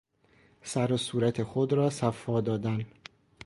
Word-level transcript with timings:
سر 0.61 0.91
و 0.93 0.97
صورت 0.97 1.43
خود 1.43 1.73
را 1.73 1.89
صفاء 1.89 2.41
دادن 2.41 2.85